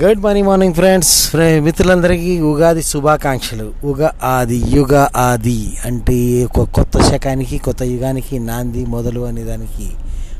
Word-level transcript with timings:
Good 0.00 0.20
morning 0.20 0.48
morning 0.48 0.74
friends 0.74 1.36
మిత్రులందరికీ 1.36 2.40
ఉగాది 2.40 2.82
శుభాకాంక్షలు. 2.82 3.66
ఉగా 3.84 4.10
ఆది 4.22 4.62
యుగ 4.68 4.94
ఆది 5.16 5.78
అంటే 5.84 6.44
ఒక 6.44 6.62
కొత్త 6.70 6.98
శకానికి 6.98 7.58
కొత్త 7.58 7.82
యుగానికి 7.82 8.38
నాంది 8.38 8.84
మొదలు 8.84 9.20
అనే 9.20 9.42
దానికి 9.42 9.88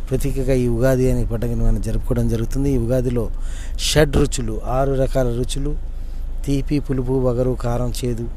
ప్రతీకగా 0.08 0.54
ఈ 0.54 0.68
ఉగాది 0.68 1.12
అనే 1.12 1.24
పండుగను 1.24 1.64
మనం 1.66 1.80
జరుపుకోవడం 1.80 2.28
జరుగుతుంది. 2.28 2.70
ఈ 2.70 2.78
ఉగాదిలో 2.78 3.28
షడ్ 3.78 4.16
రుచులు 4.16 4.60
ఆరు 4.66 4.94
రకాల 4.94 5.28
రుచులు 5.28 5.76
తీపి 6.46 6.78
పులుపు 6.78 7.12
వగరు 7.12 7.50
కారం 7.50 7.92
చేదు 8.04 8.28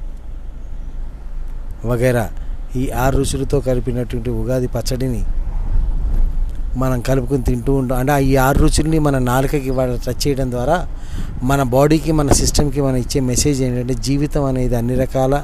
వగైరా 1.85 2.29
ఈ 2.75 2.89
ఆరు 2.89 3.17
రుచులతో 3.17 3.59
కలిపినటువంటి 3.59 4.29
ఉగాది 4.29 4.67
పచ్చడిని 4.67 5.23
మనం 6.75 6.99
కలుపుకొని 7.01 7.43
తింటూ 7.43 7.73
ఉంటాం. 7.73 7.99
అంటే 7.99 8.25
ఈ 8.25 8.35
ఆరు 8.35 8.59
రుచుల్ని 8.59 8.99
మన 8.99 9.17
నాలుకకి 9.17 9.71
టచ్ 10.07 10.27
చేయడం 10.27 10.51
ద్వారా 10.51 10.87
మన 11.43 11.63
బాడీకి 11.63 12.11
మన 12.11 12.31
సిస్టమ్కి 12.31 12.81
మనం 12.81 12.95
ఇచ్చే 12.95 13.19
మెసేజ్ 13.19 13.61
ఏంటంటే 13.61 13.93
జీవితం 13.93 14.45
అనేది 14.45 14.75
అన్ని 14.75 14.95
రకాల 14.95 15.43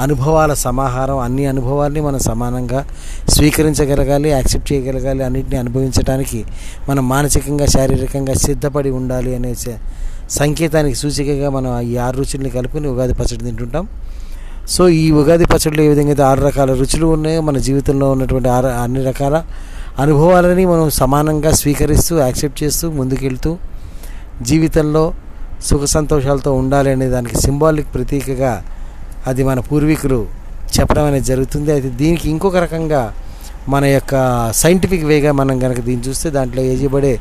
అనుభవాల 0.00 0.54
సమాహారం 0.54 1.18
అన్ని 1.18 1.46
అనుభవాల్ని 1.46 2.00
మనం 2.00 2.18
సమానంగా 2.18 2.80
స్వీకరించగలగాలి 3.28 4.28
యాక్సెప్ట్ 4.28 4.72
చేయగలగాలి 4.72 5.24
అన్నింటినీ 5.24 5.56
అనుభవించడానికి 5.56 6.44
మనం 6.88 7.08
మానసికంగా 7.08 7.66
శారీరకంగా 7.66 8.34
సిద్ధపడి 8.34 8.90
ఉండాలి 8.90 9.34
అనే 9.34 9.54
సంకేతానికి 10.30 10.96
సూచికగా 10.96 11.50
మనం 11.50 11.80
ఈ 11.80 11.96
ఆరు 11.96 12.16
రుచుల్ని 12.16 12.50
కలుపుకొని 12.50 12.88
ఉగాది 12.88 13.14
పచ్చడి 13.14 13.44
తింటుంటాం. 13.44 13.88
సో 14.68 14.88
ఈ 14.88 15.10
ఉగాది 15.10 15.44
పచ్చడిలో 15.44 15.82
ఏ 15.82 15.88
విధంగా 15.88 16.08
అయితే 16.08 16.22
ఆరు 16.22 16.40
రకాల 16.40 16.72
రుచులు 16.72 17.06
ఉన్నాయో 17.06 17.40
మన 17.40 17.58
జీవితంలో 17.58 18.10
ఉన్నటువంటి 18.10 18.48
ఆరు 18.48 18.66
అన్ని 18.66 19.02
రకాల 19.04 19.44
అనుభవాలని 20.02 20.64
మనం 20.66 20.86
సమానంగా 21.00 21.50
స్వీకరిస్తూ 21.58 22.14
యాక్సెప్ట్ 22.18 22.62
చేస్తూ 22.62 22.86
ముందుకెళ్తూ 22.90 23.50
జీవితంలో 24.48 25.02
సుఖ 25.68 25.84
సంతోషాలతో 25.96 26.52
ఉండాలి 26.60 26.90
అనే 26.94 27.06
దానికి 27.08 27.36
సింబాలిక్ 27.42 27.90
ప్రతీకగా 27.94 28.54
అది 29.30 29.42
మన 29.48 29.58
పూర్వీకులు 29.68 30.18
చెప్పడం 30.76 31.04
అనేది 31.10 31.26
జరుగుతుంది. 31.32 31.70
అయితే 31.72 31.88
దీనికి 32.00 32.26
ఇంకొక 32.32 32.56
రకంగా 32.56 33.02
మన 33.68 33.84
యొక్క 33.96 34.14
సైంటిఫిక్ 34.62 35.04
వేగా 35.10 35.30
మనం 35.40 35.56
కనుక 35.64 35.80
దీన్ని 35.80 36.04
చూస్తే 36.08 36.28
దాంట్లో 36.30 36.62
వేయబడే 36.62 37.12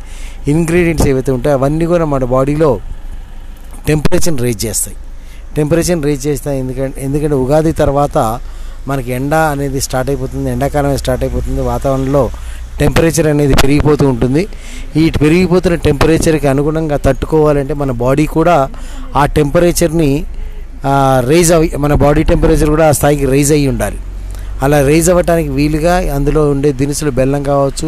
ఇంగ్రీడియంట్స్ 0.54 1.08
ఏవైతే 1.12 1.32
ఉంటాయో 1.32 1.58
అవన్నీ 1.60 1.86
కూడా 1.94 2.06
మన 2.14 2.24
బాడీలో 2.34 2.72
టెంపరేచర్ని 3.88 4.42
రేజ్ 4.48 4.62
చేస్తాయి. 4.66 4.98
టెంపరేచర్ని 5.56 6.06
రేజ్ 6.10 6.28
చేస్తాయి. 6.28 6.58
ఎందుకంటే 6.60 7.02
ఎందుకంటే 7.02 7.36
ఉగాది 7.36 7.72
తర్వాత 7.84 8.18
మనకి 8.88 9.10
ఎండ 9.18 9.34
అనేది 9.54 9.80
స్టార్ట్ 9.82 10.10
అయిపోతుంది 10.12 10.50
ఎండాకాలం 10.50 10.98
స్టార్ట్ 11.04 11.24
అయిపోతుంది 11.26 11.62
వాతావరణంలో 11.62 12.24
టెంపరేచర్ 12.82 13.28
అనేది 13.34 13.56
పెరిగిపోతూ 13.64 14.06
ఉంటుంది. 14.14 14.44
ఈ 15.02 15.04
పెరిగిపోతున్న 15.24 15.76
టెంపరేచర్కి 15.88 16.48
అనుగుణంగా 16.54 16.98
తట్టుకోవాలంటే 17.08 17.74
మన 17.82 17.92
బాడీ 18.06 18.26
కూడా 18.38 18.56
ఆ 19.22 19.26
టెంపరేచర్ని 19.38 20.12
రైజ్ 21.32 21.52
అవి 21.58 21.68
మన 21.84 21.94
బాడీ 22.06 22.24
టెంపరేచర్ 22.32 22.72
కూడా 22.76 22.86
ఆ 22.92 22.94
స్థాయికి 23.00 23.26
రైజ్ 23.34 23.52
అయ్యి 23.58 23.68
ఉండాలి. 23.74 24.00
అలా 24.66 24.78
రైజ్ 24.90 25.08
అవ్వటానికి 25.12 25.50
వీలుగా 25.58 25.96
అందులో 26.18 26.42
ఉండే 26.54 26.70
దినుసులు 26.82 27.12
బెల్లం 27.20 27.42
కావచ్చు 27.52 27.88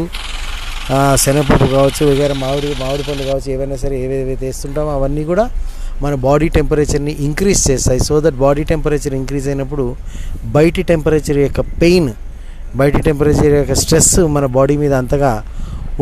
శనగపప్పు 1.22 1.68
కావచ్చు 1.76 2.02
వగైరా 2.10 2.36
మామిడి 2.42 2.68
మామిడి 2.82 3.04
పండు 3.08 3.24
కావచ్చు 3.30 3.50
ఏవైనా 3.54 3.78
సరే 3.84 3.96
ఏవేవైతే 4.06 4.46
వేస్తుంటామో 4.50 4.92
అవన్నీ 4.98 5.24
కూడా 5.32 5.46
మన 6.04 6.14
బాడీ 6.26 6.48
టెంపరేచర్ని 6.58 7.14
ఇంక్రీజ్ 7.28 7.62
చేస్తాయి. 7.70 8.02
So 8.08 8.16
that 8.26 8.38
body 8.44 8.64
temperature 8.72 9.16
increase 9.22 9.48
అయినప్పుడు 9.52 9.86
బయటి 10.56 10.82
టెంపరేచర్ 10.92 11.40
యొక్క 11.46 11.62
పెయిన్ 11.82 12.10
బయట 12.82 12.98
టెంపరేచర్ 13.08 13.54
యొక్క 13.60 13.76
స్ట్రెస్ 13.82 14.14
మన 14.36 14.46
బాడీ 14.58 14.76
మీద 14.84 14.94
అంతగా 15.02 15.32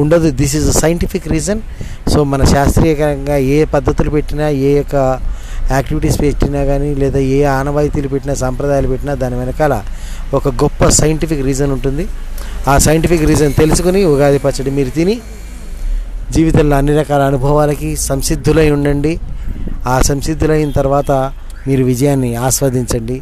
ఉండదు. 0.02 0.28
This 0.40 0.54
is 0.60 0.68
a 0.74 0.76
scientific 0.84 1.28
reason 1.34 1.62
so 2.12 2.20
మన 2.32 2.44
శాస్త్రీయకరంగా 2.54 3.36
ఏ 3.56 3.58
పద్ధతులు 3.74 4.12
పెట్టినా 4.16 4.46
ఏ 4.68 4.72
యొక్క 4.78 4.96
యాక్టివిటీస్ 5.72 6.18
పెట్టినా 6.22 6.62
కానీ 6.70 6.90
లేదా 7.02 7.20
ఏ 7.36 7.38
ఆనవాయితీలు 7.58 8.10
పెట్టినా 8.14 8.34
సాంప్రదాయాలు 8.44 8.90
పెట్టినా 8.94 9.14
దాని 9.24 9.36
వెనకాల 9.42 9.74
ఒక 10.34 10.48
గొప్ప 10.64 10.88
సైంటిఫిక్ 11.00 11.44
రీజన్ 11.50 11.72
ఉంటుంది. 11.72 12.06
ఆ 12.72 12.74
సైంటిఫిక్ 12.78 13.26
రీజన్ 13.32 13.54
తెలుసుకుని 13.54 14.02
ఉగాది 14.14 14.40
పచ్చడి 14.46 14.72
మీరు 14.78 14.92
తిని 14.98 15.16
జీవితంలో 16.36 16.76
అన్ని 16.78 16.94
రకాల 17.00 17.22
అనుభవాలకి 17.32 17.90
సంసిద్ధులై 18.10 18.68
ఉండండి. 18.72 19.14
ఆ 19.88 19.96
సంసిద్ధులైన 20.10 20.72
తర్వాత 20.72 21.12
మీరు 21.68 21.84
విజయాన్ని 21.92 22.30
ఆస్వాదించండి. 22.48 23.18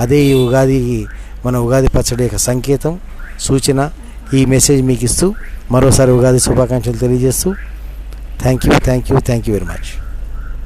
అదే 0.00 0.18
ఈ 0.30 0.32
ఉగాదికి 0.44 1.00
మన 1.46 1.56
ఉగాది 1.56 1.88
పచ్చడి 1.88 2.24
యొక్క 2.24 2.40
సంకేతం 2.42 2.94
సూచన 3.40 3.80
ఈ 4.34 4.42
మెసేజ్ 4.46 4.82
మీకు 4.82 5.04
ఇస్తూ 5.04 5.26
మరోసారి 5.70 6.12
ఉగాది 6.12 6.40
శుభాకాంక్షలు 6.40 6.98
తెలియజేస్తూ 6.98 7.50
thank 8.42 8.66
you 8.66 8.78
thank 8.84 9.10
you 9.12 9.18
thank 9.20 9.48
you 9.48 9.54
very 9.54 9.68
much 9.68 9.90